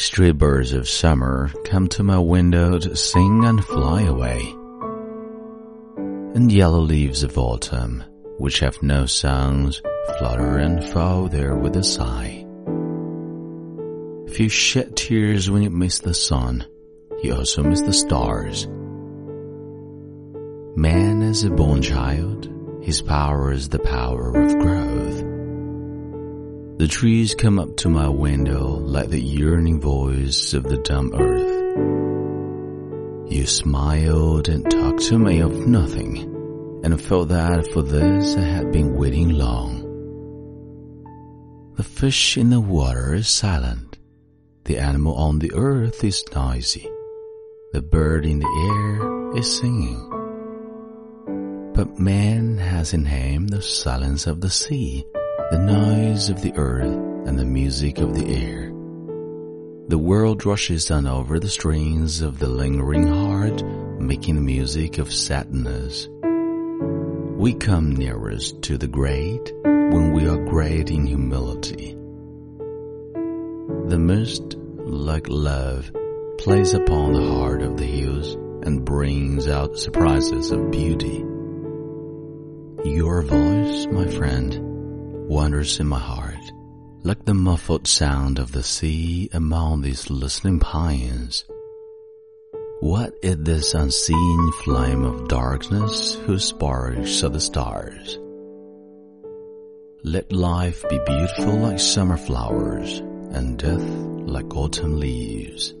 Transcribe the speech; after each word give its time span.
Stray 0.00 0.30
birds 0.32 0.72
of 0.72 0.88
summer 0.88 1.52
come 1.66 1.86
to 1.86 2.02
my 2.02 2.18
window 2.18 2.78
to 2.78 2.96
sing 2.96 3.44
and 3.44 3.62
fly 3.62 4.00
away. 4.00 4.40
And 6.34 6.50
yellow 6.50 6.80
leaves 6.80 7.22
of 7.22 7.36
autumn, 7.36 8.02
which 8.38 8.60
have 8.60 8.82
no 8.82 9.04
songs, 9.04 9.82
flutter 10.18 10.56
and 10.56 10.82
fall 10.82 11.28
there 11.28 11.54
with 11.54 11.76
a 11.76 11.84
sigh. 11.84 12.46
If 14.26 14.40
you 14.40 14.48
shed 14.48 14.96
tears 14.96 15.50
when 15.50 15.60
you 15.60 15.70
miss 15.70 15.98
the 15.98 16.14
sun, 16.14 16.66
you 17.22 17.34
also 17.34 17.62
miss 17.62 17.82
the 17.82 17.92
stars. 17.92 18.66
Man 20.76 21.20
is 21.20 21.44
a 21.44 21.50
born 21.50 21.82
child, 21.82 22.48
his 22.80 23.02
power 23.02 23.52
is 23.52 23.68
the 23.68 23.80
power 23.80 24.30
of 24.34 24.58
growth. 24.60 25.39
The 26.80 26.88
trees 26.88 27.34
come 27.34 27.58
up 27.58 27.76
to 27.76 27.90
my 27.90 28.08
window 28.08 28.66
like 28.66 29.10
the 29.10 29.20
yearning 29.20 29.82
voice 29.82 30.54
of 30.54 30.62
the 30.62 30.78
dumb 30.78 31.12
earth. 31.14 31.76
You 33.30 33.44
smiled 33.44 34.48
and 34.48 34.64
talked 34.64 35.02
to 35.08 35.18
me 35.18 35.40
of 35.40 35.66
nothing, 35.66 36.22
and 36.82 36.94
I 36.94 36.96
felt 36.96 37.28
that 37.28 37.70
for 37.74 37.82
this 37.82 38.34
I 38.34 38.40
had 38.40 38.72
been 38.72 38.96
waiting 38.96 39.28
long. 39.28 39.82
The 41.76 41.82
fish 41.82 42.38
in 42.38 42.48
the 42.48 42.62
water 42.62 43.12
is 43.12 43.28
silent, 43.28 43.98
the 44.64 44.78
animal 44.78 45.16
on 45.16 45.38
the 45.38 45.52
earth 45.52 46.02
is 46.02 46.24
noisy, 46.34 46.88
the 47.74 47.82
bird 47.82 48.24
in 48.24 48.38
the 48.38 48.46
air 48.72 49.36
is 49.36 49.58
singing. 49.58 50.00
But 51.74 51.98
man 51.98 52.56
has 52.56 52.94
in 52.94 53.04
him 53.04 53.48
the 53.48 53.60
silence 53.60 54.26
of 54.26 54.40
the 54.40 54.48
sea 54.48 55.04
the 55.50 55.58
noise 55.58 56.30
of 56.30 56.42
the 56.42 56.54
earth 56.54 56.84
and 57.26 57.36
the 57.36 57.44
music 57.44 57.98
of 57.98 58.14
the 58.14 58.24
air. 58.32 58.68
The 59.88 59.98
world 59.98 60.46
rushes 60.46 60.92
on 60.92 61.08
over 61.08 61.40
the 61.40 61.48
strings 61.48 62.20
of 62.20 62.38
the 62.38 62.48
lingering 62.48 63.08
heart, 63.08 63.64
making 64.00 64.36
the 64.36 64.42
music 64.42 64.98
of 64.98 65.12
sadness. 65.12 66.08
We 67.36 67.54
come 67.54 67.96
nearest 67.96 68.62
to 68.62 68.78
the 68.78 68.86
great 68.86 69.52
when 69.64 70.12
we 70.12 70.28
are 70.28 70.38
great 70.38 70.88
in 70.88 71.04
humility. 71.04 71.96
The 73.88 73.98
mist, 73.98 74.54
like 74.54 75.26
love, 75.28 75.90
plays 76.38 76.74
upon 76.74 77.14
the 77.14 77.28
heart 77.28 77.62
of 77.62 77.76
the 77.76 77.86
hills 77.86 78.34
and 78.64 78.84
brings 78.84 79.48
out 79.48 79.80
surprises 79.80 80.52
of 80.52 80.70
beauty. 80.70 81.24
Your 82.84 83.22
voice, 83.22 83.86
my 83.86 84.06
friend, 84.06 84.69
wanders 85.30 85.78
in 85.78 85.86
my 85.86 85.98
heart, 85.98 86.52
like 87.04 87.24
the 87.24 87.32
muffled 87.32 87.86
sound 87.86 88.40
of 88.40 88.50
the 88.50 88.64
sea 88.64 89.28
among 89.32 89.80
these 89.80 90.10
listening 90.10 90.58
pines. 90.58 91.44
What 92.80 93.14
is 93.22 93.36
this 93.38 93.72
unseen 93.72 94.52
flame 94.64 95.04
of 95.04 95.28
darkness 95.28 96.16
whose 96.26 96.46
sparks 96.46 97.22
are 97.22 97.28
the 97.28 97.40
stars? 97.40 98.18
Let 100.02 100.32
life 100.32 100.82
be 100.90 100.98
beautiful 101.06 101.58
like 101.58 101.78
summer 101.78 102.16
flowers 102.16 102.98
and 103.30 103.56
death 103.56 103.88
like 104.26 104.56
autumn 104.56 104.98
leaves. 104.98 105.72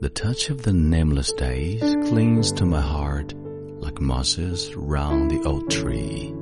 The 0.00 0.08
touch 0.08 0.48
of 0.48 0.62
the 0.62 0.72
nameless 0.72 1.34
days 1.34 1.82
clings 2.08 2.50
to 2.52 2.64
my 2.64 2.80
heart 2.80 3.34
like 3.78 4.00
mosses 4.00 4.74
round 4.74 5.30
the 5.30 5.42
old 5.46 5.70
tree. 5.70 6.32